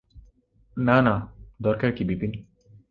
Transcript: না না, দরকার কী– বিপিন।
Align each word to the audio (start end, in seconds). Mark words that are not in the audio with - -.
না 0.77 1.01
না, 1.01 1.15
দরকার 1.61 1.89
কী– 1.91 2.03
বিপিন। 2.03 2.31